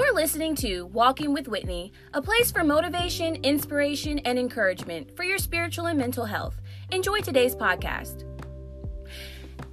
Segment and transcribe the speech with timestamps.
[0.00, 5.24] You are listening to Walking with Whitney, a place for motivation, inspiration, and encouragement for
[5.24, 6.58] your spiritual and mental health.
[6.90, 8.24] Enjoy today's podcast.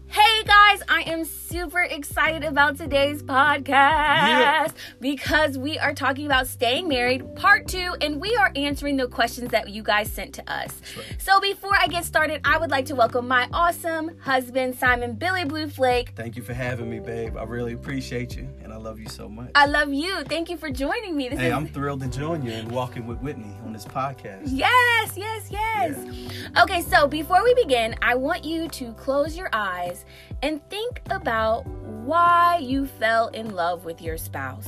[0.08, 4.68] Hey guys, I am super excited about today's podcast yeah.
[5.00, 9.52] because we are talking about staying married, part two, and we are answering the questions
[9.52, 10.82] that you guys sent to us.
[10.98, 11.22] Right.
[11.22, 15.46] So before I get started, I would like to welcome my awesome husband, Simon Billy
[15.46, 16.14] Blue Flake.
[16.16, 17.38] Thank you for having me, babe.
[17.38, 19.52] I really appreciate you, and I love you so much.
[19.56, 20.24] I love you.
[20.26, 21.30] Thank you for joining me.
[21.30, 21.54] This hey, is...
[21.54, 24.44] I'm thrilled to join you and Walking with Whitney on this podcast.
[24.46, 25.98] Yes, yes, yes.
[25.98, 26.64] Yeah.
[26.64, 30.06] Okay, so before we begin, I want you to close your eyes eyes
[30.42, 34.68] and think about why you fell in love with your spouse.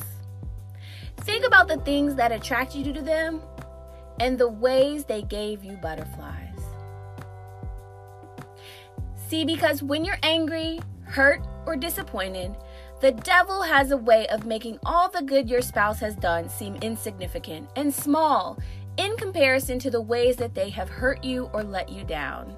[1.18, 3.42] Think about the things that attracted you to them
[4.20, 6.60] and the ways they gave you butterflies.
[9.28, 12.56] See, because when you're angry, hurt, or disappointed,
[13.02, 16.76] the devil has a way of making all the good your spouse has done seem
[16.78, 18.60] insignificant and small
[18.98, 22.56] in comparison to the ways that they have hurt you or let you down.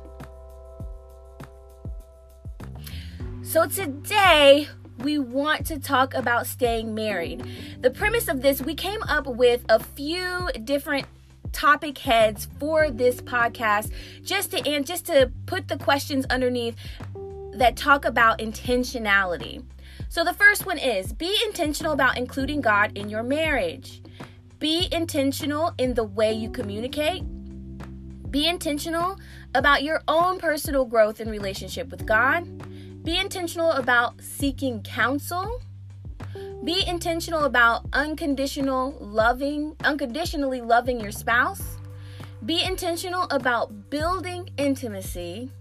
[3.44, 4.68] So today,
[5.00, 7.46] we want to talk about staying married.
[7.82, 11.06] The premise of this, we came up with a few different
[11.52, 13.92] topic heads for this podcast
[14.24, 16.76] just to and just to put the questions underneath
[17.54, 19.64] that talk about intentionality.
[20.12, 24.02] So the first one is be intentional about including God in your marriage.
[24.60, 27.24] Be intentional in the way you communicate.
[28.30, 29.18] Be intentional
[29.56, 32.46] about your own personal growth and relationship with God.
[33.06, 35.62] Be intentional about seeking counsel.
[36.66, 41.78] Be intentional about unconditional loving, unconditionally loving your spouse.
[42.46, 45.52] Be intentional about building intimacy.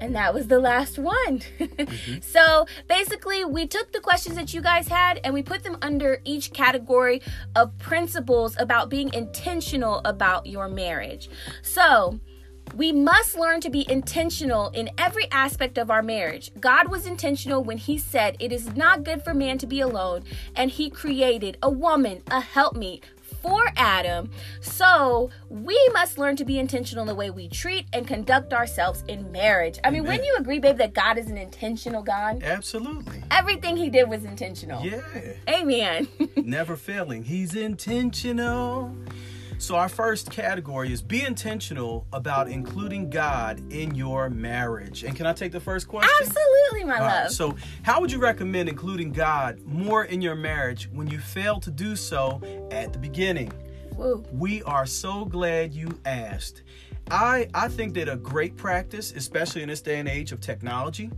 [0.00, 1.40] And that was the last one.
[1.58, 2.20] mm-hmm.
[2.20, 6.20] So basically, we took the questions that you guys had and we put them under
[6.24, 7.20] each category
[7.56, 11.28] of principles about being intentional about your marriage.
[11.62, 12.20] So,
[12.74, 16.50] we must learn to be intentional in every aspect of our marriage.
[16.60, 20.24] God was intentional when He said, It is not good for man to be alone,
[20.54, 23.04] and He created a woman, a helpmeet
[23.42, 24.30] for Adam.
[24.60, 29.04] So we must learn to be intentional in the way we treat and conduct ourselves
[29.08, 29.78] in marriage.
[29.84, 30.18] I mean, Amen.
[30.18, 32.42] when you agree, babe, that God is an intentional God?
[32.42, 33.22] Absolutely.
[33.30, 34.84] Everything He did was intentional.
[34.84, 35.00] Yeah.
[35.48, 36.08] Amen.
[36.36, 37.24] Never failing.
[37.24, 38.94] He's intentional.
[39.60, 45.02] So, our first category is be intentional about including God in your marriage.
[45.02, 46.08] And can I take the first question?
[46.20, 47.22] Absolutely, my All love.
[47.24, 51.58] Right, so, how would you recommend including God more in your marriage when you fail
[51.58, 53.52] to do so at the beginning?
[53.96, 54.24] Woo.
[54.30, 56.62] We are so glad you asked.
[57.10, 61.10] I, I think that a great practice, especially in this day and age of technology,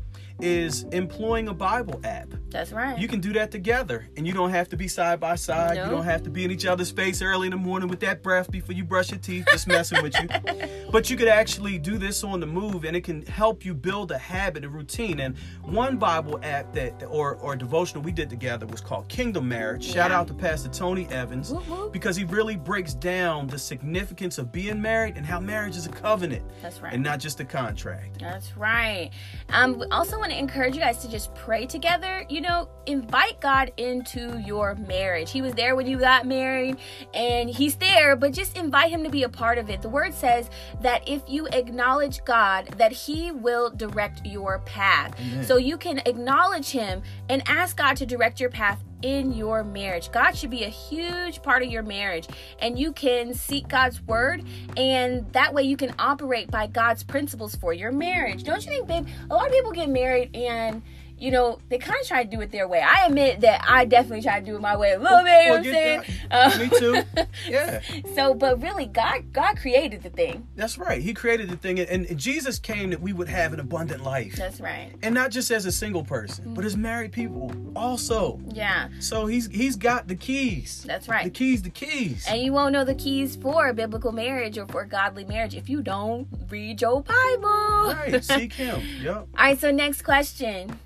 [0.43, 2.29] is employing a Bible app.
[2.51, 2.99] That's right.
[2.99, 5.77] You can do that together and you don't have to be side by side.
[5.77, 8.23] You don't have to be in each other's face early in the morning with that
[8.23, 10.29] breath before you brush your teeth, just messing with you.
[10.91, 14.11] But you could actually do this on the move and it can help you build
[14.11, 15.21] a habit, a routine.
[15.21, 19.87] And one Bible app that or or devotional we did together was called Kingdom Marriage.
[19.87, 19.95] Yeah.
[19.95, 21.55] Shout out to Pastor Tony Evans
[21.93, 25.91] because he really breaks down the significance of being married and how marriage is a
[25.91, 26.43] covenant.
[26.61, 26.93] That's right.
[26.93, 28.19] And not just a contract.
[28.19, 29.11] That's right.
[29.51, 32.25] Um also want to encourage you guys to just pray together.
[32.29, 35.31] You know, invite God into your marriage.
[35.31, 36.77] He was there when you got married
[37.15, 39.83] and He's there, but just invite Him to be a part of it.
[39.83, 45.15] The Word says that if you acknowledge God, that He will direct your path.
[45.21, 45.45] Amen.
[45.45, 50.11] So you can acknowledge Him and ask God to direct your path in your marriage.
[50.13, 52.29] God should be a huge part of your marriage,
[52.61, 54.45] and you can seek God's word,
[54.77, 58.45] and that way you can operate by God's principles for your marriage.
[58.45, 59.07] Don't you think, babe?
[59.31, 60.83] A lot of people get married and
[61.21, 62.81] you know, they kind of try to do it their way.
[62.81, 65.43] I admit that I definitely try to do it my way a little bit.
[65.43, 66.03] You know what I'm saying?
[66.31, 67.03] Uh, Me too.
[67.49, 67.81] Yeah.
[68.15, 70.47] So, but really, God, God created the thing.
[70.57, 71.01] That's right.
[71.01, 74.37] He created the thing, and Jesus came that we would have an abundant life.
[74.37, 74.93] That's right.
[75.03, 76.55] And not just as a single person, mm-hmm.
[76.55, 78.41] but as married people also.
[78.49, 78.89] Yeah.
[79.01, 80.85] So he's he's got the keys.
[80.87, 81.25] That's right.
[81.25, 82.27] The keys, the keys.
[82.29, 85.83] And you won't know the keys for biblical marriage or for godly marriage if you
[85.83, 87.95] don't read your Bible.
[87.95, 88.25] Right.
[88.25, 88.81] Seek Him.
[89.01, 89.17] Yep.
[89.17, 89.59] All right.
[89.59, 90.79] So next question.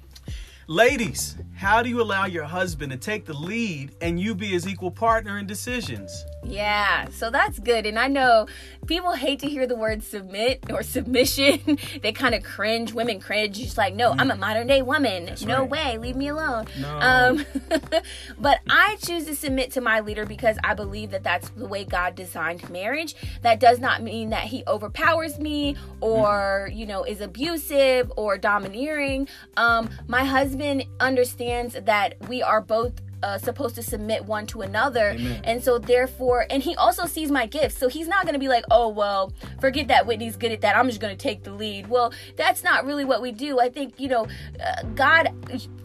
[0.66, 4.66] Ladies, how do you allow your husband to take the lead and you be his
[4.66, 6.24] equal partner in decisions?
[6.42, 7.86] Yeah, so that's good.
[7.86, 8.46] And I know
[8.86, 11.78] people hate to hear the word submit or submission.
[12.02, 12.92] they kind of cringe.
[12.92, 13.58] Women cringe.
[13.58, 14.20] Just like, no, mm.
[14.20, 15.26] I'm a modern day woman.
[15.26, 15.70] That's no right.
[15.70, 15.98] way.
[15.98, 16.66] Leave me alone.
[16.78, 16.98] No.
[16.98, 17.46] Um,
[18.38, 21.84] but I choose to submit to my leader because I believe that that's the way
[21.84, 23.14] God designed marriage.
[23.42, 26.76] That does not mean that he overpowers me or, mm.
[26.76, 29.28] you know, is abusive or domineering.
[29.56, 30.53] Um, my husband
[31.00, 35.10] understands that we are both uh, supposed to submit one to another.
[35.10, 35.40] Amen.
[35.44, 37.78] And so, therefore, and he also sees my gifts.
[37.78, 40.76] So he's not going to be like, oh, well, forget that Whitney's good at that.
[40.76, 41.88] I'm just going to take the lead.
[41.88, 43.60] Well, that's not really what we do.
[43.60, 44.26] I think, you know,
[44.62, 45.32] uh, God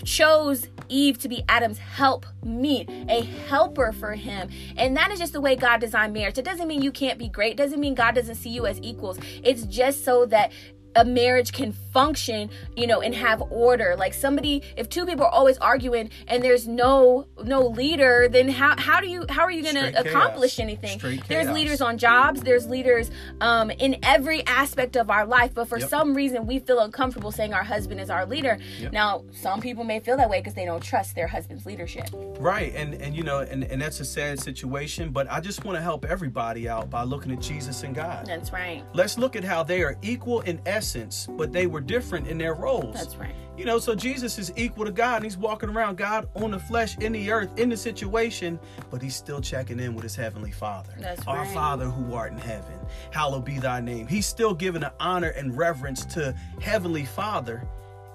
[0.04, 4.50] chose Eve to be Adam's help meet, a helper for him.
[4.76, 6.38] And that is just the way God designed marriage.
[6.38, 8.82] It doesn't mean you can't be great, it doesn't mean God doesn't see you as
[8.82, 9.18] equals.
[9.44, 10.52] It's just so that
[10.96, 15.30] a marriage can function you know and have order like somebody if two people are
[15.32, 19.62] always arguing and there's no no leader then how how do you how are you
[19.64, 20.60] going to accomplish chaos.
[20.60, 21.56] anything Straight there's chaos.
[21.56, 25.90] leaders on jobs there's leaders um in every aspect of our life but for Yep.
[25.90, 28.92] some reason we feel uncomfortable saying our husband is our leader Yep.
[28.92, 32.08] now some people may feel that way because they don't trust their husband's leadership
[32.40, 35.10] Right, and and you know, and and that's a sad situation.
[35.10, 38.26] But I just want to help everybody out by looking at Jesus and God.
[38.28, 42.28] that's right Let's look at how they are equal in essence, but they were different
[42.28, 42.96] in their roles.
[42.96, 46.30] that's right You know, so Jesus is equal to God, and he's walking around God
[46.36, 48.58] on the flesh, in the earth, in the situation,
[48.90, 50.94] but he's still checking in with his heavenly Father.
[50.98, 51.54] That's Our right.
[51.54, 52.80] Father who art in heaven,
[53.12, 54.08] hallowed be thy name.
[54.08, 57.68] He's still giving an honor and reverence to heavenly Father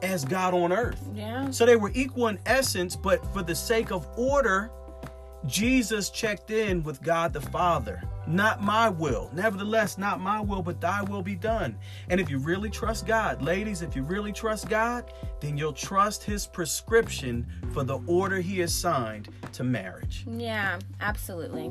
[0.02, 1.02] as God on earth.
[1.14, 4.70] yeah So they were equal in essence, but for the sake of order,
[5.46, 8.02] Jesus checked in with God the Father.
[8.26, 9.30] Not my will.
[9.32, 11.76] Nevertheless, not my will, but thy will be done.
[12.08, 16.24] And if you really trust God, ladies, if you really trust God, then you'll trust
[16.24, 20.24] his prescription for the order he assigned to marriage.
[20.26, 21.70] Yeah, absolutely.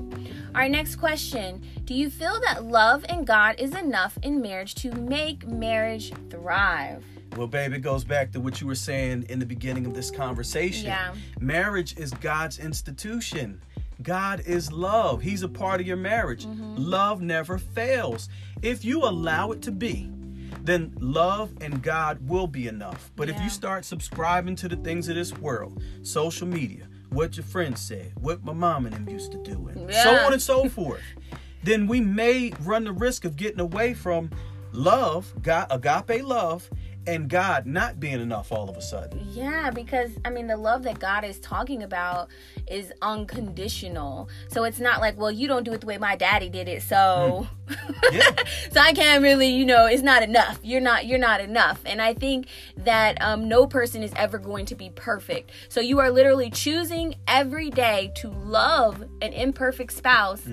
[0.54, 1.64] Right, next question.
[1.86, 7.04] Do you feel that love and God is enough in marriage to make marriage thrive?
[7.36, 10.12] Well, babe, it goes back to what you were saying in the beginning of this
[10.12, 10.86] conversation.
[10.86, 11.16] Yeah.
[11.40, 13.60] Marriage is God's institution.
[14.02, 15.22] God is love.
[15.22, 16.46] He's a part of your marriage.
[16.46, 16.76] Mm-hmm.
[16.78, 18.30] Love never fails.
[18.62, 20.10] If you allow it to be,
[20.64, 23.12] then love and God will be enough.
[23.16, 27.46] But if you start subscribing to the things of this world, social media, what your
[27.46, 30.70] friends said, what my mom and them used to do, and so on and so
[30.70, 31.02] forth,
[31.64, 34.30] then we may run the risk of getting away from
[34.72, 36.70] love, God, agape love,
[37.06, 39.26] and God not being enough all of a sudden.
[39.32, 42.30] Yeah, because I mean, the love that God is talking about
[42.68, 44.30] is unconditional.
[44.50, 46.82] So it's not like, well, you don't do it the way my daddy did it,
[46.84, 47.48] so
[48.12, 48.30] Yeah.
[48.72, 50.60] so I can't really, you know, it's not enough.
[50.64, 51.82] You're not you're not enough.
[51.86, 52.48] And I think
[52.78, 55.52] that um, no person is ever going to be perfect.
[55.70, 60.48] So you are literally choosing every day to love an imperfect spouse.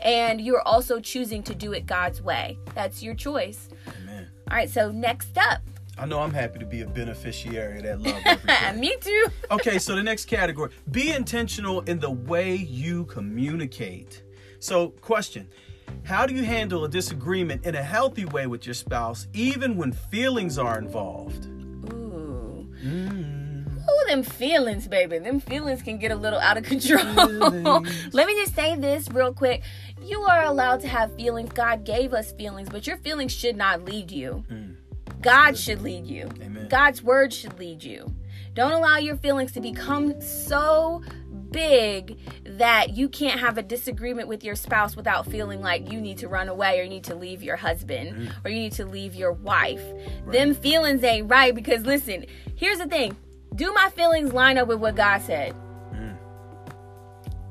[0.00, 2.56] And you're also choosing to do it God's way.
[2.74, 3.68] That's your choice.
[4.02, 4.28] Amen.
[4.48, 5.60] All right, so next up.
[5.98, 8.76] I know I'm happy to be a beneficiary of that love.
[8.76, 9.26] Me too.
[9.50, 14.22] okay, so the next category be intentional in the way you communicate.
[14.60, 15.48] So, question
[16.04, 19.92] How do you handle a disagreement in a healthy way with your spouse, even when
[19.92, 21.46] feelings are involved?
[21.92, 22.68] Ooh.
[22.84, 23.48] Mm.
[23.88, 25.18] Ooh, them feelings, baby.
[25.18, 27.02] Them feelings can get a little out of control.
[28.12, 29.62] Let me just say this real quick.
[30.04, 31.50] You are allowed to have feelings.
[31.52, 34.44] God gave us feelings, but your feelings should not lead you.
[35.28, 36.28] God should lead you.
[36.40, 36.68] Amen.
[36.68, 38.14] God's word should lead you.
[38.54, 41.02] Don't allow your feelings to become so
[41.50, 46.18] big that you can't have a disagreement with your spouse without feeling like you need
[46.18, 48.32] to run away or you need to leave your husband mm.
[48.44, 49.82] or you need to leave your wife.
[50.26, 52.26] Them feelings ain't right because listen,
[52.56, 53.16] here's the thing.
[53.54, 55.54] Do my feelings line up with what God said?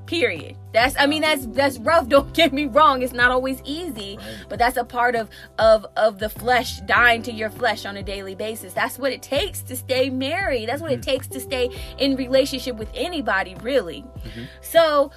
[0.07, 0.55] Period.
[0.73, 3.01] That's I mean that's that's rough, don't get me wrong.
[3.01, 4.17] It's not always easy,
[4.49, 8.03] but that's a part of of of the flesh dying to your flesh on a
[8.03, 8.73] daily basis.
[8.73, 10.69] That's what it takes to stay married.
[10.69, 11.11] That's what it mm-hmm.
[11.11, 14.01] takes to stay in relationship with anybody, really.
[14.01, 14.43] Mm-hmm.
[14.61, 15.11] So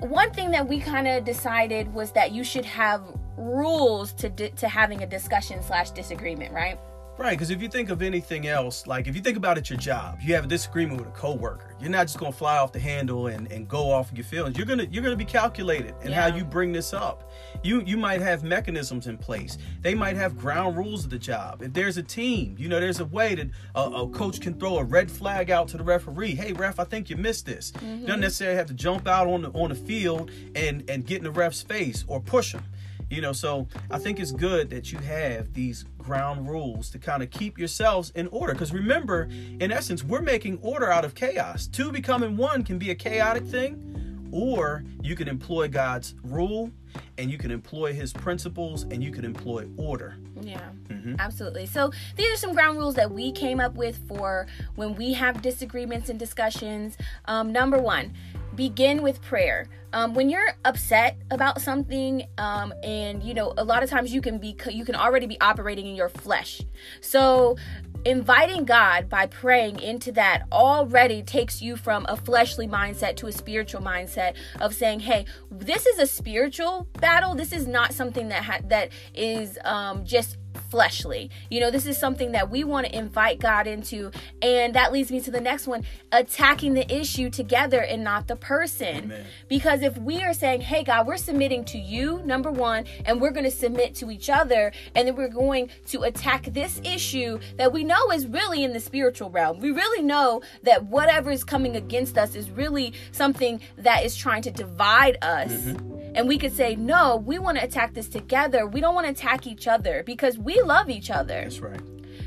[0.00, 3.02] one thing that we kind of decided was that you should have
[3.36, 6.78] rules to di- to having a discussion slash disagreement, right?
[7.18, 9.78] Right, because if you think of anything else, like if you think about it, your
[9.78, 11.74] job, you have a disagreement with a coworker.
[11.80, 14.58] You're not just gonna fly off the handle and, and go off of your feelings.
[14.58, 17.32] You're gonna you're gonna be calculated in how you bring this up.
[17.62, 19.56] You you might have mechanisms in place.
[19.80, 21.62] They might have ground rules of the job.
[21.62, 24.76] If there's a team, you know, there's a way that a, a coach can throw
[24.76, 26.34] a red flag out to the referee.
[26.34, 27.72] Hey, ref, I think you missed this.
[27.72, 28.04] Mm-hmm.
[28.04, 31.24] Doesn't necessarily have to jump out on the on the field and and get in
[31.24, 32.62] the ref's face or push him.
[33.08, 37.22] You know, so I think it's good that you have these ground rules to kind
[37.22, 38.52] of keep yourselves in order.
[38.52, 39.28] Because remember,
[39.60, 41.66] in essence, we're making order out of chaos.
[41.68, 46.72] Two becoming one can be a chaotic thing, or you can employ God's rule
[47.18, 50.16] and you can employ his principles and you can employ order.
[50.40, 51.16] Yeah, Mm-hmm.
[51.20, 51.66] absolutely.
[51.66, 55.42] So these are some ground rules that we came up with for when we have
[55.42, 56.96] disagreements and discussions.
[57.26, 58.14] Um, number one,
[58.56, 59.68] begin with prayer.
[59.92, 64.20] Um, when you're upset about something, um, and you know, a lot of times you
[64.20, 66.60] can be you can already be operating in your flesh.
[67.00, 67.56] So
[68.04, 73.32] inviting God by praying into that already takes you from a fleshly mindset to a
[73.32, 77.34] spiritual mindset of saying, "Hey, this is a spiritual battle.
[77.34, 81.30] This is not something that ha- that is um, just fleshly.
[81.50, 84.10] You know, this is something that we want to invite God into.
[84.42, 88.36] And that leads me to the next one attacking the issue together and not the
[88.36, 88.96] person.
[88.96, 89.26] Amen.
[89.48, 93.30] Because if we are saying, hey, God, we're submitting to you, number one, and we're
[93.30, 97.72] going to submit to each other, and then we're going to attack this issue that
[97.72, 99.60] we know is really in the spiritual realm.
[99.60, 104.42] We really know that whatever is coming against us is really something that is trying
[104.42, 105.52] to divide us.
[105.52, 108.66] Mm-hmm and we could say, no, we want to attack this together.
[108.66, 111.42] We don't want to attack each other because we love each other.
[111.42, 111.80] That's right.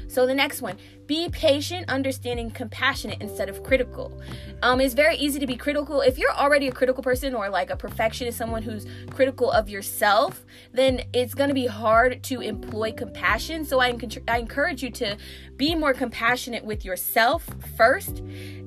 [0.07, 0.77] So the next one,
[1.09, 4.21] be patient, understanding, compassionate instead of critical.
[4.61, 6.01] Um, it's very easy to be critical.
[6.01, 10.45] If you're already a critical person or like a perfectionist, someone who's critical of yourself,
[10.71, 13.65] then it's going to be hard to employ compassion.
[13.65, 13.97] So I,
[14.27, 15.17] I encourage you to
[15.57, 18.19] be more compassionate with yourself first,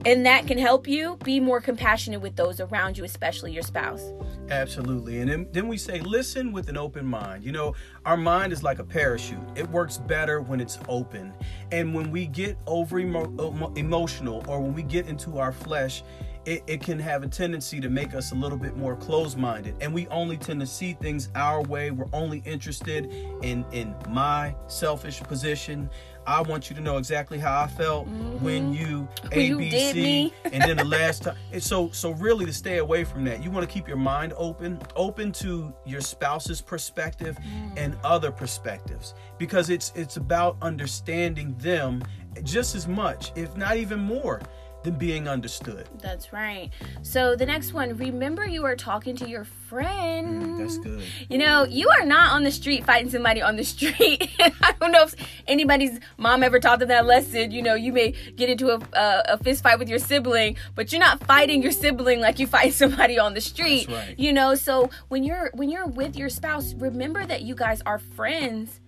[0.05, 4.03] and that can help you be more compassionate with those around you, especially your spouse.
[4.51, 5.21] Absolutely.
[5.21, 7.45] And then, then we say, listen with an open mind.
[7.45, 11.33] You know, our mind is like a parachute, it works better when it's open.
[11.71, 16.03] And when we get over emo- emotional or when we get into our flesh,
[16.45, 19.95] it, it, can have a tendency to make us a little bit more closed-minded and
[19.95, 23.07] we only tend to see things our way we're only interested
[23.43, 25.89] in in my selfish position
[26.27, 28.45] I want you to know exactly how I felt mm-hmm.
[28.45, 31.37] when you ABC, and then the last time.
[31.53, 34.33] And so, so really to stay away from that, you want to keep your mind
[34.37, 37.73] open, open to your spouse's perspective mm.
[37.77, 42.03] and other perspectives, because it's it's about understanding them
[42.43, 44.41] just as much, if not even more
[44.83, 45.89] than being understood.
[46.01, 46.71] That's right.
[47.03, 50.43] So the next one, remember you are talking to your friend.
[50.43, 51.03] Mm, that's good.
[51.29, 54.31] You know, you are not on the street fighting somebody on the street.
[54.41, 55.15] I don't know if
[55.47, 57.51] anybody's mom ever taught them that lesson.
[57.51, 60.93] You know, you may get into a, a, a fist fight with your sibling, but
[60.93, 63.89] you're not fighting your sibling like you fight somebody on the street.
[63.89, 64.19] Right.
[64.19, 67.99] You know, so when you're when you're with your spouse, remember that you guys are
[67.99, 68.81] friends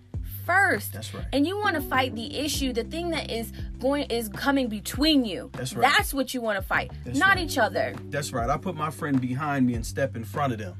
[0.45, 0.93] first.
[0.93, 1.25] That's right.
[1.33, 5.25] And you want to fight the issue, the thing that is going is coming between
[5.25, 5.49] you.
[5.53, 5.81] That's right.
[5.81, 7.45] That's what you want to fight, That's not right.
[7.45, 7.95] each other.
[8.09, 8.49] That's right.
[8.49, 10.75] I put my friend behind me and step in front of them.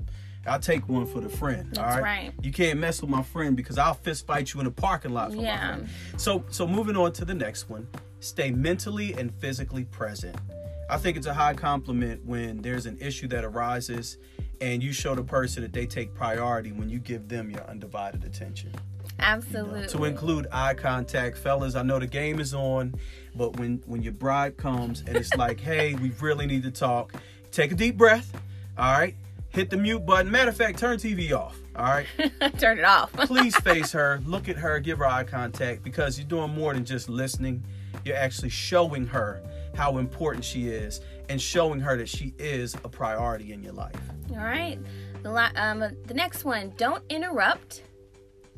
[0.48, 1.70] I'll take one for the friend.
[1.70, 2.24] That's all right?
[2.26, 2.34] right.
[2.42, 5.32] You can't mess with my friend because I'll fist fight you in the parking lot
[5.32, 5.56] for yeah.
[5.56, 5.90] my friend.
[6.18, 7.88] So so moving on to the next one.
[8.20, 10.36] Stay mentally and physically present.
[10.88, 14.18] I think it's a high compliment when there's an issue that arises
[14.62, 18.24] and you show the person that they take priority when you give them your undivided
[18.24, 18.72] attention.
[19.20, 19.82] Absolutely.
[19.82, 21.76] You know, to include eye contact, fellas.
[21.76, 22.96] I know the game is on,
[23.36, 27.14] but when when your bride comes and it's like, hey, we really need to talk,
[27.52, 28.32] take a deep breath.
[28.78, 29.16] All right,
[29.50, 30.32] hit the mute button.
[30.32, 31.58] Matter of fact, turn TV off.
[31.76, 32.08] All right,
[32.60, 33.12] turn it off.
[33.14, 36.86] Please face her, look at her, give her eye contact because you're doing more than
[36.86, 37.64] just listening.
[38.04, 39.42] You're actually showing her
[39.76, 43.96] how important she is and showing her that she is a priority in your life.
[44.32, 44.78] All right.
[45.24, 47.82] The, um, the next one, don't interrupt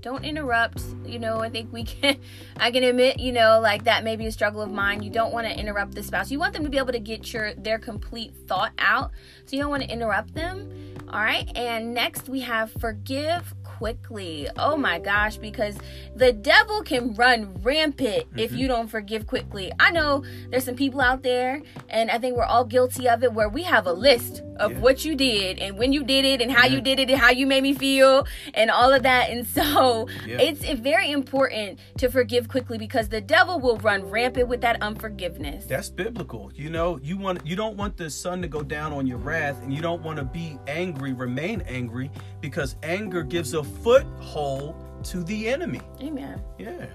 [0.01, 2.17] don't interrupt you know i think we can
[2.57, 5.03] i can admit you know like that may be a struggle of mine.
[5.03, 6.31] You don't want to interrupt the spouse.
[6.31, 9.11] You want them to be able to get your their complete thought out.
[9.45, 10.71] So you don't want to interrupt them
[11.09, 11.49] all right?
[11.55, 14.47] And next we have forgive quickly.
[14.57, 15.77] Oh my gosh, because
[16.15, 18.39] the devil can run rampant mm-hmm.
[18.39, 19.71] if you don't forgive quickly.
[19.79, 23.33] I know there's some people out there, and I think we're all guilty of it,
[23.33, 24.79] where we have a list of yeah.
[24.79, 26.75] what you did and when you did it and how yeah.
[26.75, 29.29] you did it and how you made me feel and all of that.
[29.29, 30.37] And so yeah.
[30.39, 35.65] it's very important to forgive quickly because the devil will run rampant with that unforgiveness.
[35.65, 36.51] That's biblical.
[36.55, 39.61] You know, you want you don't want the sun to go down on your wrath
[39.61, 42.09] and you don't want to be angry, remain angry
[42.41, 45.81] because anger gives a foothold to the enemy.
[46.01, 46.41] Amen.
[46.57, 46.87] Yeah.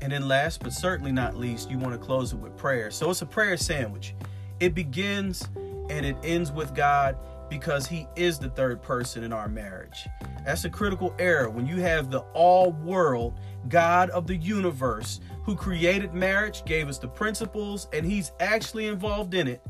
[0.00, 2.90] And then last but certainly not least, you want to close it with prayer.
[2.90, 4.14] So it's a prayer sandwich.
[4.60, 5.48] It begins
[5.90, 7.16] and it ends with God
[7.48, 10.08] because he is the third person in our marriage.
[10.44, 13.34] That's a critical error when you have the all world
[13.68, 19.34] God of the universe who created marriage, gave us the principles, and he's actually involved
[19.34, 19.60] in it,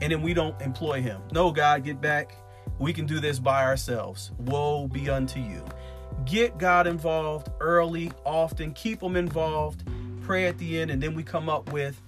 [0.00, 1.22] and then we don't employ him.
[1.32, 2.34] No, God, get back.
[2.78, 4.32] We can do this by ourselves.
[4.38, 5.64] Woe be unto you.
[6.24, 9.82] Get God involved early, often, keep him involved,
[10.22, 12.00] pray at the end, and then we come up with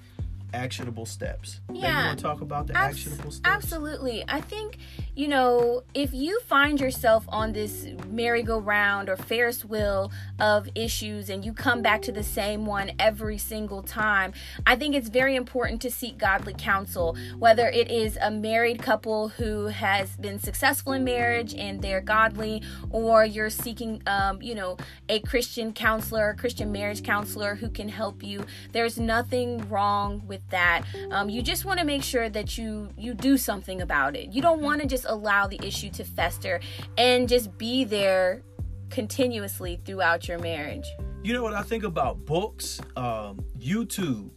[0.53, 1.61] actionable steps.
[1.73, 2.07] Yeah.
[2.07, 3.49] Want to talk about the Abs- actionable steps?
[3.49, 4.25] Absolutely.
[4.29, 4.79] I think,
[5.15, 11.45] you know, if you find yourself on this merry-go-round or Ferris wheel of issues and
[11.45, 14.33] you come back to the same one every single time,
[14.67, 19.29] I think it's very important to seek godly counsel, whether it is a married couple
[19.29, 24.77] who has been successful in marriage and they're godly, or you're seeking, um, you know,
[25.09, 28.45] a Christian counselor, a Christian marriage counselor who can help you.
[28.73, 30.85] There's nothing wrong with that.
[31.11, 34.33] Um, you just want to make sure that you you do something about it.
[34.33, 36.61] You don't want to just allow the issue to fester
[36.99, 38.43] and just be there
[38.91, 40.87] continuously throughout your marriage.
[41.23, 44.31] You know what I think about books, um, YouTube,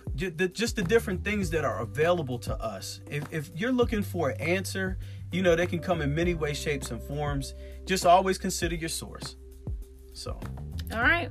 [0.54, 3.00] just the different things that are available to us.
[3.10, 4.98] If, if you're looking for an answer,
[5.32, 7.54] you know, they can come in many ways, shapes, and forms.
[7.86, 9.38] Just always consider your source.
[10.14, 10.40] So,
[10.92, 11.30] All right.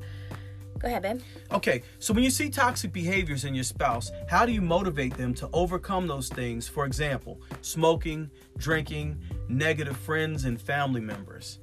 [0.83, 1.21] Go ahead, babe.
[1.53, 5.33] okay, so when you see toxic behaviors in your spouse, how do you motivate them
[5.35, 6.67] to overcome those things?
[6.67, 11.61] For example, smoking, drinking, negative friends, and family members.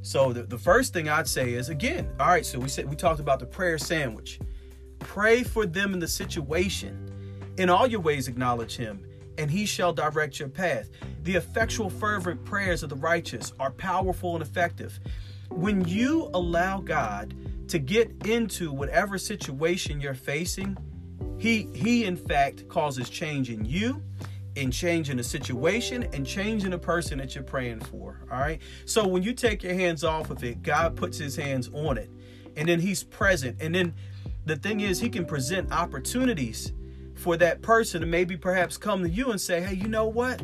[0.00, 2.96] So the, the first thing I'd say is again, all right, so we said we
[2.96, 4.40] talked about the prayer sandwich.
[5.00, 7.10] Pray for them in the situation.
[7.58, 9.04] In all your ways acknowledge him,
[9.36, 10.88] and he shall direct your path.
[11.24, 14.98] The effectual fervent prayers of the righteous are powerful and effective.
[15.50, 17.34] When you allow God
[17.72, 20.76] to get into whatever situation you're facing,
[21.38, 24.02] he he in fact causes change in you
[24.54, 28.20] in the situation and change in the person that you're praying for.
[28.30, 28.60] All right.
[28.84, 32.10] So when you take your hands off of it, God puts his hands on it.
[32.58, 33.56] And then he's present.
[33.58, 33.94] And then
[34.44, 36.74] the thing is, he can present opportunities
[37.14, 40.42] for that person to maybe perhaps come to you and say, hey, you know what?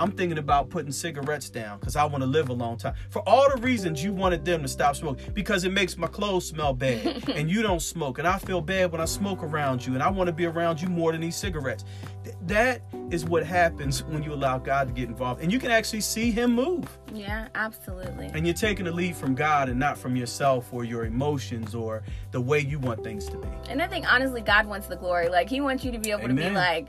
[0.00, 2.94] I'm thinking about putting cigarettes down because I want to live a long time.
[3.10, 6.48] For all the reasons you wanted them to stop smoking, because it makes my clothes
[6.48, 9.94] smell bad and you don't smoke, and I feel bad when I smoke around you,
[9.94, 11.84] and I want to be around you more than these cigarettes.
[12.24, 15.70] Th- that is what happens when you allow God to get involved, and you can
[15.70, 16.86] actually see Him move.
[17.12, 18.30] Yeah, absolutely.
[18.34, 22.02] And you're taking the lead from God and not from yourself or your emotions or
[22.32, 23.48] the way you want things to be.
[23.68, 25.28] And I think honestly, God wants the glory.
[25.28, 26.88] Like He wants you to be able to be like,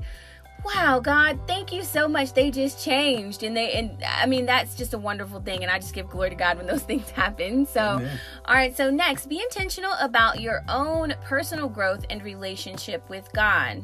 [0.66, 2.34] "Wow, God, thank you so much.
[2.34, 5.62] They just changed." And they, and I mean, that's just a wonderful thing.
[5.62, 7.66] And I just give glory to God when those things happen.
[7.66, 8.20] So, Amen.
[8.46, 8.76] all right.
[8.76, 13.84] So next, be intentional about your own personal growth and relationship with God.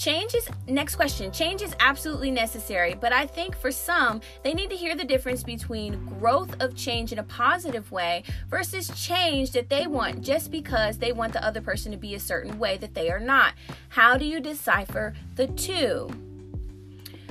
[0.00, 1.30] Change is next question.
[1.30, 5.42] Change is absolutely necessary, but I think for some, they need to hear the difference
[5.42, 10.96] between growth of change in a positive way versus change that they want just because
[10.96, 13.52] they want the other person to be a certain way that they are not.
[13.90, 16.08] How do you decipher the two?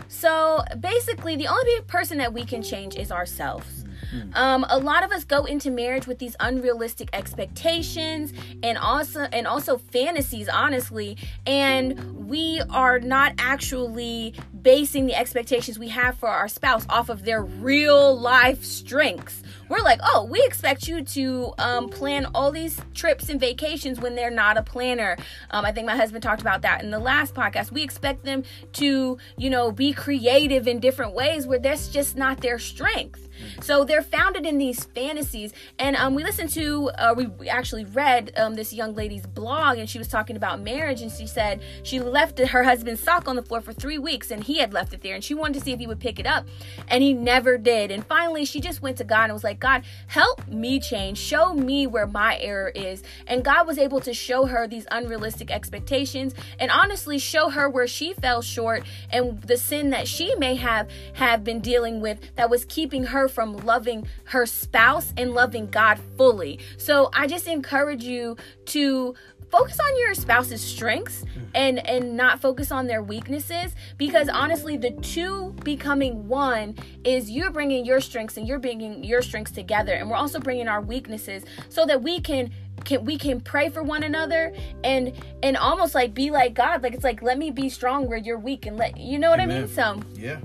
[0.08, 3.84] So basically, the only person that we can change is ourselves.
[4.33, 8.33] Um, a lot of us go into marriage with these unrealistic expectations
[8.63, 15.89] and also and also fantasies, honestly, and we are not actually basing the expectations we
[15.89, 19.43] have for our spouse off of their real life strengths.
[19.69, 24.15] We're like, oh, we expect you to um, plan all these trips and vacations when
[24.15, 25.15] they're not a planner.
[25.51, 27.71] Um, I think my husband talked about that in the last podcast.
[27.71, 32.41] We expect them to, you know, be creative in different ways where that's just not
[32.41, 33.29] their strength.
[33.62, 35.54] So they're founded in these fantasies.
[35.78, 39.78] And um, we listened to, uh, we we actually read um, this young lady's blog,
[39.78, 41.02] and she was talking about marriage.
[41.02, 44.43] And she said she left her husband's sock on the floor for three weeks, and
[44.43, 45.15] he had left it there.
[45.15, 46.47] And she wanted to see if he would pick it up,
[46.88, 47.91] and he never did.
[47.91, 51.17] And finally, she just went to God and was like, God, help me change.
[51.17, 53.04] Show me where my error is.
[53.28, 57.88] And God was able to show her these unrealistic expectations and honestly show her where
[57.88, 62.49] she fell short and the sin that she may have have been dealing with that
[62.49, 66.60] was keeping her from loving her spouse and loving God fully.
[66.78, 68.38] So I just encourage you
[68.68, 69.15] to
[69.50, 71.48] focus on your spouse's strengths mm.
[71.56, 77.52] and and not focus on their weaknesses because honestly the two becoming one is you're
[77.52, 79.94] bringing your strengths and you're bringing your strengths together.
[79.94, 82.52] And we're also bringing our weaknesses so that we can
[82.86, 85.13] can we can pray for one another and
[85.44, 86.84] and almost like be like God.
[86.84, 89.39] Like it's like let me be strong where you're weak and let you know what
[89.39, 89.68] I mean?
[89.68, 90.39] So Yeah.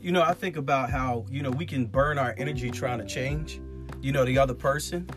[0.00, 3.04] You know, I think about how, you know, we can burn our energy trying to
[3.04, 3.60] change,
[4.00, 5.08] you know, the other person,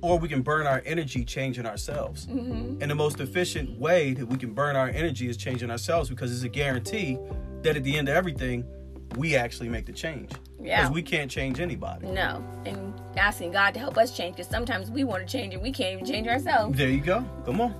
[0.00, 2.26] or we can burn our energy changing ourselves.
[2.26, 2.82] mm-hmm.
[2.82, 6.32] And the most efficient way that we can burn our energy is changing ourselves because
[6.32, 7.18] it's a guarantee
[7.62, 8.64] that at the end of everything,
[9.16, 10.32] we actually make the change.
[10.60, 10.80] Yeah.
[10.80, 12.06] Because we can't change anybody.
[12.06, 15.62] no and asking God to help us change because sometimes we want to change and
[15.62, 17.24] we can't even change ourselves There you go.
[17.44, 17.74] Come on.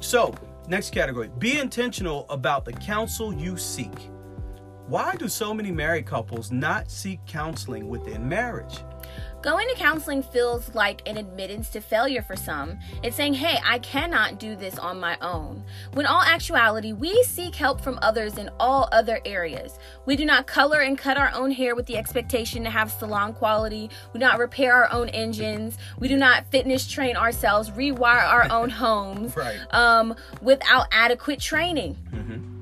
[0.00, 0.34] So,
[0.68, 4.10] next category be intentional about the counsel you seek.
[4.86, 8.80] Why do so many married couples not seek counseling within marriage?
[9.40, 12.78] Going to counseling feels like an admittance to failure for some.
[13.02, 15.62] It's saying, hey, I cannot do this on my own.
[15.92, 19.78] When all actuality, we seek help from others in all other areas.
[20.04, 23.34] We do not color and cut our own hair with the expectation to have salon
[23.34, 23.90] quality.
[24.12, 25.76] We do not repair our own engines.
[25.98, 29.60] We do not fitness train ourselves, rewire our own homes right.
[29.74, 31.98] um, without adequate training.
[32.12, 32.53] Mm-hmm.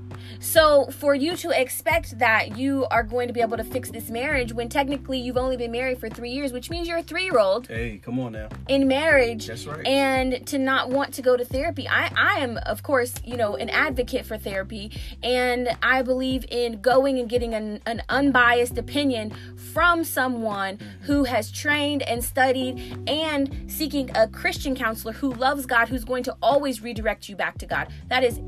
[0.43, 4.11] So, for you to expect that you are going to be able to fix this
[4.11, 7.23] marriage when technically you've only been married for three years, which means you're a three
[7.23, 7.69] year old.
[7.69, 8.49] Hey, come on now.
[8.67, 9.47] In marriage.
[9.47, 9.87] That's right.
[9.87, 11.89] And to not want to go to therapy.
[11.89, 14.91] I, I am, of course, you know, an advocate for therapy.
[15.23, 19.33] And I believe in going and getting an, an unbiased opinion
[19.73, 21.05] from someone mm-hmm.
[21.05, 26.25] who has trained and studied and seeking a Christian counselor who loves God, who's going
[26.25, 27.87] to always redirect you back to God.
[28.09, 28.41] That is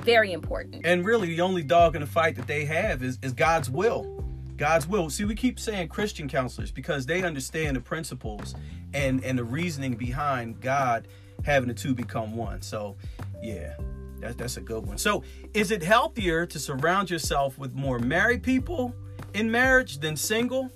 [0.00, 0.84] very important.
[0.84, 4.24] And really, the only dog in the fight that they have is, is God's will.
[4.56, 5.08] God's will.
[5.08, 8.54] See, we keep saying Christian counselors because they understand the principles
[8.92, 11.08] and and the reasoning behind God
[11.44, 12.60] having the two become one.
[12.60, 12.96] So,
[13.42, 13.74] yeah,
[14.18, 14.98] that, that's a good one.
[14.98, 18.94] So, is it healthier to surround yourself with more married people
[19.32, 20.70] in marriage than single?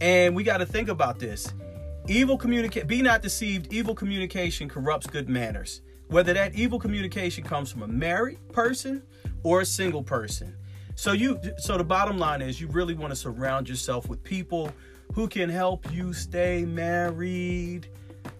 [0.00, 1.52] And we got to think about this.
[2.06, 2.86] Evil communicate.
[2.86, 3.72] Be not deceived.
[3.72, 9.02] Evil communication corrupts good manners whether that evil communication comes from a married person
[9.42, 10.54] or a single person.
[10.94, 14.70] So you so the bottom line is you really want to surround yourself with people
[15.12, 17.88] who can help you stay married.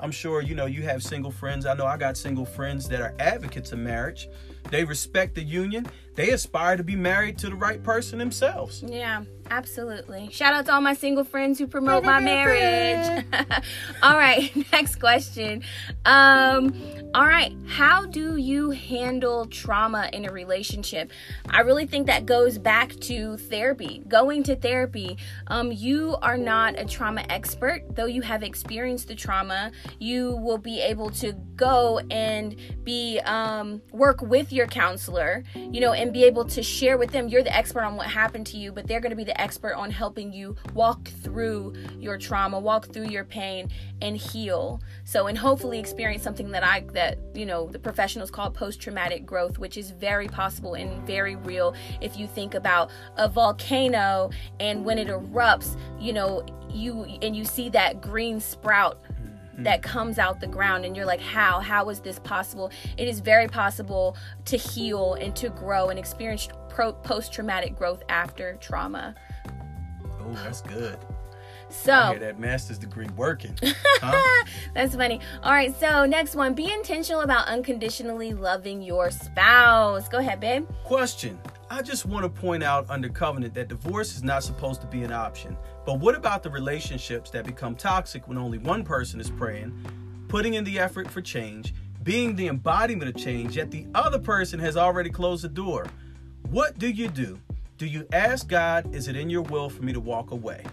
[0.01, 1.67] I'm sure you know you have single friends.
[1.67, 4.29] I know I got single friends that are advocates of marriage.
[4.71, 5.87] They respect the union.
[6.15, 8.83] They aspire to be married to the right person themselves.
[8.87, 9.23] Yeah.
[9.51, 10.29] Absolutely.
[10.31, 13.25] Shout out to all my single friends who promote my marriage.
[14.03, 15.63] all right, next question.
[16.05, 16.75] Um,
[17.15, 21.11] all right, how do you handle trauma in a relationship?
[21.49, 24.03] I really think that goes back to therapy.
[24.07, 25.17] Going to therapy.
[25.47, 29.73] Um, you are not a trauma expert, though you have experienced the trauma.
[29.99, 35.93] You will be able to go and be um, work with your counselor, you know,
[35.93, 37.29] and be able to share with them.
[37.29, 39.75] You're the expert on what happened to you, but they're going to be the expert
[39.75, 43.71] on helping you walk through your trauma, walk through your pain
[44.03, 44.83] and heal.
[45.05, 49.59] So and hopefully experience something that I that, you know, the professionals call post-traumatic growth,
[49.59, 54.31] which is very possible and very real if you think about a volcano
[54.61, 59.63] and when it erupts, you know, you and you see that green sprout mm-hmm.
[59.63, 62.71] that comes out the ground and you're like how how is this possible?
[62.97, 66.49] It is very possible to heal and to grow and experience
[67.03, 69.15] post traumatic growth after trauma.
[70.21, 70.99] Oh, that's good.
[71.69, 73.59] So that master's degree working.
[73.99, 74.45] Huh?
[74.75, 75.21] that's funny.
[75.43, 80.07] All right, so next one: be intentional about unconditionally loving your spouse.
[80.09, 80.69] Go ahead, babe.
[80.85, 81.39] Question:
[81.71, 85.03] I just want to point out under covenant that divorce is not supposed to be
[85.03, 85.57] an option.
[85.85, 89.73] But what about the relationships that become toxic when only one person is praying,
[90.29, 94.61] putting in the effort for change, being the embodiment of change, yet the other person
[94.61, 95.87] has already closed the door?
[96.51, 97.41] What do you do?
[97.79, 100.65] Do you ask God, is it in your will for me to walk away?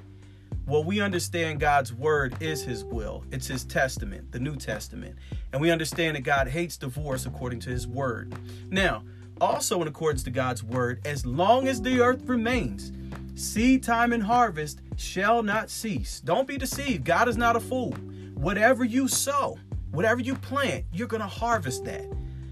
[0.66, 3.26] Well, we understand God's word is his will.
[3.32, 5.16] It's his testament, the New Testament.
[5.52, 8.34] And we understand that God hates divorce according to his word.
[8.70, 9.04] Now,
[9.42, 12.94] also in accordance to God's word, as long as the earth remains,
[13.36, 16.22] seed time and harvest shall not cease.
[16.22, 17.04] Don't be deceived.
[17.04, 17.92] God is not a fool.
[18.36, 19.60] Whatever you sow,
[19.92, 22.06] whatever you plant, you're going to harvest that.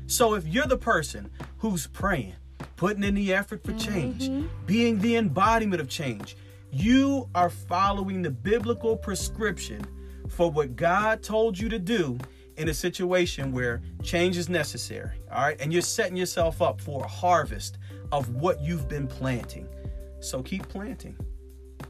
[0.07, 2.35] So if you're the person who's praying,
[2.75, 4.47] putting in the effort for change, mm-hmm.
[4.65, 6.35] being the embodiment of change.
[6.71, 9.85] You are following the biblical prescription
[10.29, 12.17] for what God told you to do
[12.55, 15.17] in a situation where change is necessary.
[15.31, 15.59] All right.
[15.59, 17.77] And you're setting yourself up for a harvest
[18.13, 19.67] of what you've been planting.
[20.21, 21.17] So keep planting.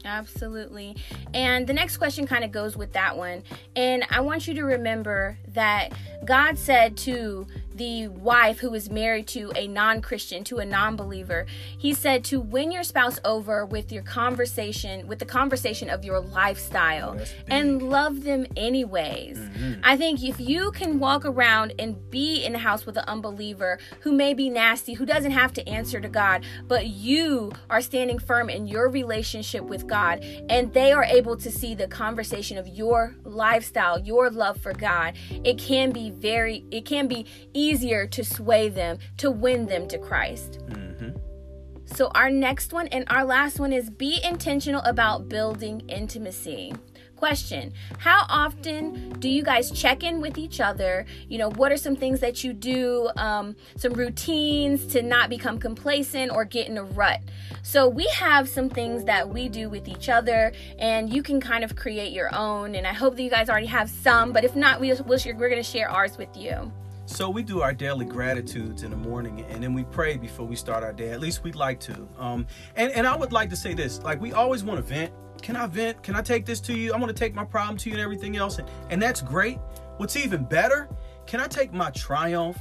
[0.04, 0.96] Absolutely.
[1.32, 3.44] And the next question kind of goes with that one.
[3.76, 5.92] And I want you to remember that
[6.24, 7.46] God said to
[7.82, 12.22] the wife who is married to a non Christian, to a non believer, he said
[12.26, 17.18] to win your spouse over with your conversation, with the conversation of your lifestyle
[17.48, 19.36] and love them anyways.
[19.36, 19.80] Mm-hmm.
[19.82, 23.80] I think if you can walk around and be in the house with an unbeliever
[24.02, 28.20] who may be nasty, who doesn't have to answer to God, but you are standing
[28.20, 32.68] firm in your relationship with God and they are able to see the conversation of
[32.68, 37.26] your lifestyle, your love for God, it can be very, it can be
[37.72, 40.58] easier to sway them, to win them to Christ.
[40.68, 41.16] Mm-hmm.
[41.86, 46.72] So, our next one and our last one is be intentional about building intimacy.
[47.16, 51.06] question How often do you guys check in with each other?
[51.28, 55.58] You know, what are some things that you do, um, some routines to not become
[55.58, 57.20] complacent or get in a rut?
[57.62, 61.64] So, we have some things that we do with each other, and you can kind
[61.64, 62.74] of create your own.
[62.74, 65.56] And I hope that you guys already have some, but if not, we, we're going
[65.56, 66.72] to share ours with you.
[67.06, 70.56] So we do our daily gratitudes in the morning, and then we pray before we
[70.56, 71.10] start our day.
[71.10, 72.08] At least we'd like to.
[72.18, 75.12] Um, and and I would like to say this: like we always want to vent.
[75.42, 76.02] Can I vent?
[76.02, 76.92] Can I take this to you?
[76.92, 79.58] I want to take my problem to you and everything else, and, and that's great.
[79.96, 80.88] What's even better?
[81.26, 82.58] Can I take my triumph?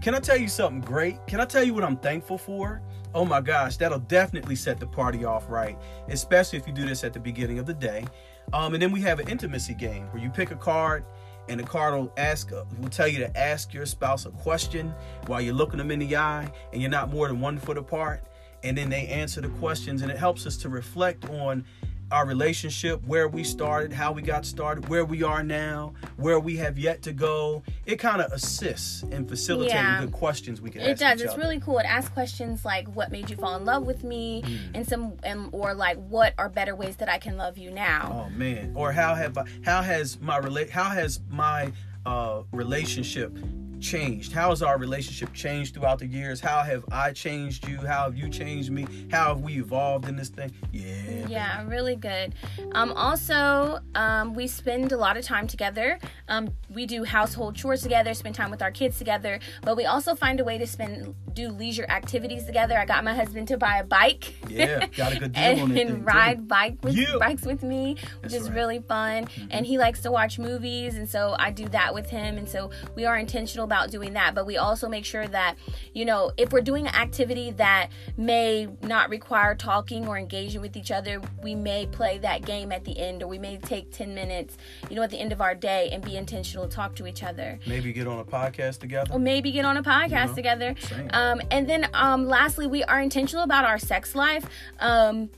[0.00, 1.24] Can I tell you something great?
[1.26, 2.82] Can I tell you what I'm thankful for?
[3.14, 5.78] Oh my gosh, that'll definitely set the party off right,
[6.08, 8.04] especially if you do this at the beginning of the day.
[8.52, 11.04] Um, and then we have an intimacy game where you pick a card
[11.48, 14.94] and the card will ask will tell you to ask your spouse a question
[15.26, 18.24] while you're looking them in the eye and you're not more than one foot apart.
[18.62, 21.64] And then they answer the questions and it helps us to reflect on
[22.14, 26.56] our relationship, where we started, how we got started, where we are now, where we
[26.56, 27.60] have yet to go.
[27.86, 30.00] It kind of assists in facilitating yeah.
[30.00, 30.90] the questions we can ask.
[30.90, 31.20] it does.
[31.20, 31.42] It's other.
[31.42, 31.78] really cool.
[31.78, 34.58] It asks questions like what made you fall in love with me mm.
[34.74, 38.26] and some and or like what are better ways that I can love you now.
[38.28, 38.72] Oh man.
[38.76, 41.72] Or how have I, how has my relate how has my
[42.06, 43.36] uh, relationship
[43.84, 44.32] changed?
[44.32, 46.40] How has our relationship changed throughout the years?
[46.40, 47.76] How have I changed you?
[47.78, 48.86] How have you changed me?
[49.10, 50.50] How have we evolved in this thing?
[50.72, 51.28] Yeah.
[51.28, 52.34] Yeah, really good.
[52.72, 55.98] Um, also, um, we spend a lot of time together.
[56.28, 60.14] Um, we do household chores together, spend time with our kids together, but we also
[60.14, 62.78] find a way to spend do leisure activities together.
[62.78, 64.34] I got my husband to buy a bike.
[64.48, 65.86] Yeah, got a good deal and, on it.
[65.86, 67.16] And ride bike with, yeah.
[67.18, 68.56] bikes with me, which That's is right.
[68.56, 69.26] really fun.
[69.26, 69.48] Mm-hmm.
[69.50, 72.38] And he likes to watch movies, and so I do that with him.
[72.38, 75.56] And so we are intentional about doing that, but we also make sure that,
[75.92, 80.76] you know, if we're doing an activity that may not require talking or engaging with
[80.76, 84.14] each other, we may play that game at the end, or we may take 10
[84.14, 84.56] minutes,
[84.88, 87.24] you know, at the end of our day and be intentional to talk to each
[87.24, 87.58] other.
[87.66, 89.12] Maybe get on a podcast together.
[89.12, 90.74] Or maybe get on a podcast you know, together.
[91.10, 94.46] Um, and then um, lastly, we are intentional about our sex life.
[94.78, 95.30] Um,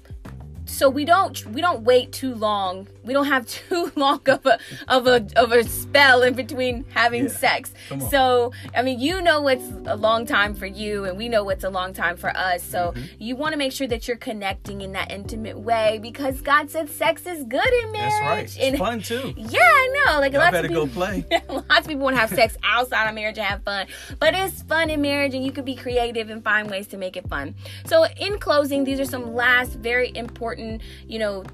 [0.66, 2.88] so we don't we don't wait too long.
[3.04, 7.24] We don't have too long of a of a of a spell in between having
[7.24, 7.30] yeah.
[7.30, 7.72] sex.
[8.10, 11.64] So i mean you know what's a long time for you and we know what's
[11.64, 12.62] a long time for us.
[12.62, 13.04] So mm-hmm.
[13.18, 16.90] you want to make sure that you're connecting in that intimate way because god said
[16.90, 18.44] sex is good in marriage that's right.
[18.44, 19.34] it's and, fun too.
[19.46, 20.20] Yeah i know.
[20.20, 21.24] Like Y'all lots better of people, go play.
[21.48, 23.86] lots of people want to have sex outside of marriage and have fun.
[24.18, 27.16] But it's fun in marriage and you can be creative and find ways to make
[27.16, 27.54] it fun.
[27.84, 31.44] So in closing these are some last very important important, you know,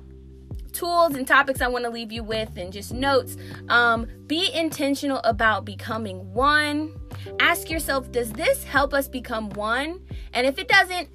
[0.73, 3.37] tools and topics I want to leave you with and just notes.
[3.69, 6.95] Um, be intentional about becoming one.
[7.41, 10.01] Ask yourself, does this help us become one?
[10.33, 11.09] And if it doesn't,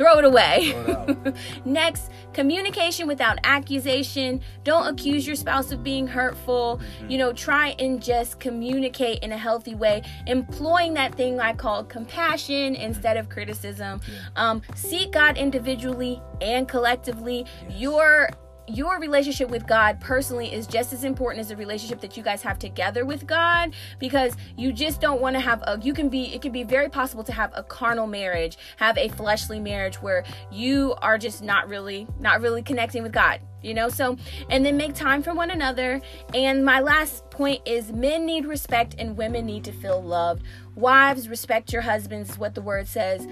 [0.00, 0.72] throw it away.
[0.72, 1.36] Throw it
[1.66, 4.40] Next, communication without accusation.
[4.64, 6.80] Don't accuse your spouse of being hurtful.
[6.80, 7.10] Mm-hmm.
[7.10, 11.84] You know, try and just communicate in a healthy way, employing that thing I call
[11.84, 14.00] compassion instead of criticism.
[14.10, 14.20] Yeah.
[14.36, 17.44] Um, seek God individually and collectively.
[17.68, 17.78] Yes.
[17.78, 18.30] Your
[18.76, 22.42] your relationship with God personally is just as important as the relationship that you guys
[22.42, 26.34] have together with God because you just don't want to have a you can be
[26.34, 30.24] it can be very possible to have a carnal marriage, have a fleshly marriage where
[30.50, 33.88] you are just not really not really connecting with God you know?
[33.88, 34.16] So
[34.48, 36.00] and then make time for one another.
[36.34, 40.42] And my last point is men need respect and women need to feel loved.
[40.74, 43.26] Wives respect your husbands what the word says.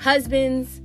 [0.00, 0.80] Husbands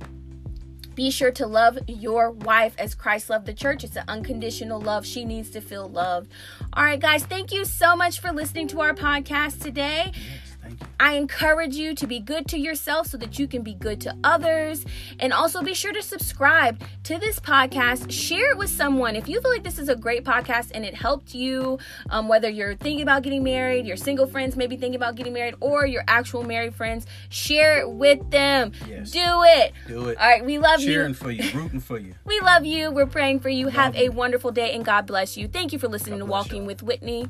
[0.94, 3.84] be sure to love your wife as Christ loved the church.
[3.84, 5.06] It's an unconditional love.
[5.06, 6.30] She needs to feel loved.
[6.72, 10.12] All right, guys, thank you so much for listening to our podcast today.
[11.00, 14.16] I encourage you to be good to yourself so that you can be good to
[14.22, 14.84] others.
[15.18, 18.10] And also be sure to subscribe to this podcast.
[18.10, 19.16] Share it with someone.
[19.16, 21.78] If you feel like this is a great podcast and it helped you,
[22.10, 25.54] um, whether you're thinking about getting married, your single friends maybe thinking about getting married,
[25.60, 28.72] or your actual married friends, share it with them.
[28.88, 29.10] Yes.
[29.10, 29.72] Do it.
[29.88, 30.18] Do it.
[30.18, 30.44] All right.
[30.44, 31.14] We love Cheering you.
[31.14, 32.14] for you, rooting for you.
[32.24, 32.90] we love you.
[32.90, 33.66] We're praying for you.
[33.66, 34.10] Love Have you.
[34.10, 35.48] a wonderful day and God bless you.
[35.48, 37.28] Thank you for listening to Walking with Whitney.